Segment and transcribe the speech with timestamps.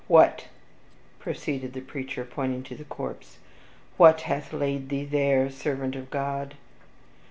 [0.07, 0.45] "What,"
[1.19, 3.37] proceeded the preacher, pointing to the corse,
[3.97, 6.55] "what hath laid thee there, servant of God?"